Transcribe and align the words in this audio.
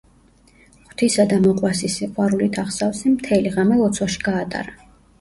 ღვთისა 0.93 1.25
და 1.33 1.37
მოყვასის 1.43 1.99
სიყვარულით 2.01 2.59
აღსავსემ 2.65 3.17
მთელი 3.21 3.55
ღამე 3.61 3.81
ლოცვაში 3.87 4.29
გაატარა. 4.29 4.79